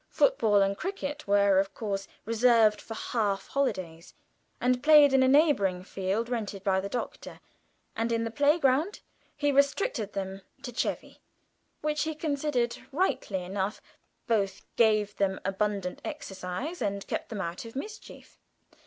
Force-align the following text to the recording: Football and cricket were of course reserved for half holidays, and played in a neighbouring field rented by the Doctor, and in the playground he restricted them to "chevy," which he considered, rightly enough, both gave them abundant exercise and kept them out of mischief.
Football 0.09 0.63
and 0.63 0.75
cricket 0.79 1.27
were 1.27 1.59
of 1.59 1.75
course 1.75 2.07
reserved 2.25 2.81
for 2.81 2.95
half 2.95 3.45
holidays, 3.49 4.15
and 4.59 4.81
played 4.81 5.13
in 5.13 5.21
a 5.21 5.27
neighbouring 5.27 5.83
field 5.83 6.27
rented 6.27 6.63
by 6.63 6.79
the 6.79 6.89
Doctor, 6.89 7.39
and 7.95 8.11
in 8.11 8.23
the 8.23 8.31
playground 8.31 9.01
he 9.37 9.51
restricted 9.51 10.13
them 10.13 10.41
to 10.63 10.71
"chevy," 10.73 11.21
which 11.81 12.01
he 12.01 12.15
considered, 12.15 12.79
rightly 12.91 13.43
enough, 13.43 13.79
both 14.25 14.65
gave 14.75 15.15
them 15.17 15.39
abundant 15.45 16.01
exercise 16.03 16.81
and 16.81 17.05
kept 17.05 17.29
them 17.29 17.41
out 17.41 17.63
of 17.63 17.75
mischief. 17.75 18.39